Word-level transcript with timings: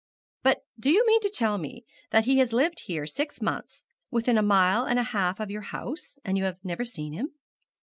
But 0.41 0.63
do 0.79 0.89
you 0.89 1.05
mean 1.05 1.19
to 1.21 1.29
tell 1.29 1.59
me 1.59 1.85
that 2.09 2.25
he 2.25 2.39
has 2.39 2.51
lived 2.51 2.79
here 2.87 3.05
six 3.05 3.39
months, 3.39 3.85
within 4.09 4.35
a 4.35 4.41
mile 4.41 4.83
and 4.83 4.97
a 4.97 5.03
half 5.13 5.39
of 5.39 5.51
your 5.51 5.61
house, 5.61 6.17
and 6.25 6.39
you 6.39 6.43
have 6.45 6.65
never 6.65 6.83
seen 6.83 7.13
him?' 7.13 7.33